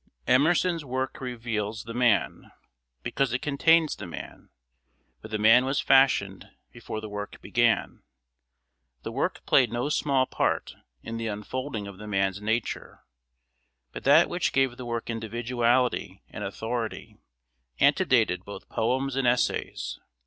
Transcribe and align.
Emerson's 0.25 0.83
work 0.83 1.21
reveals 1.21 1.83
the 1.83 1.93
man, 1.93 2.51
because 3.03 3.33
it 3.33 3.41
contains 3.43 3.95
the 3.95 4.07
man, 4.07 4.49
but 5.21 5.29
the 5.29 5.37
man 5.37 5.63
was 5.63 5.79
fashioned 5.79 6.49
before 6.71 6.99
the 6.99 7.07
work 7.07 7.39
began. 7.39 8.01
The 9.03 9.11
work 9.11 9.45
played 9.45 9.71
no 9.71 9.89
small 9.89 10.25
part 10.25 10.73
in 11.03 11.17
the 11.17 11.27
unfolding 11.27 11.85
of 11.85 11.99
the 11.99 12.07
man's 12.07 12.41
nature, 12.41 13.01
but 13.91 14.03
that 14.05 14.27
which 14.27 14.53
gave 14.53 14.75
the 14.75 14.87
work 14.87 15.07
individuality 15.07 16.23
and 16.31 16.43
authority 16.43 17.19
antedated 17.79 18.43
both 18.43 18.69
poems 18.69 19.15
and 19.15 19.27
essays. 19.27 19.99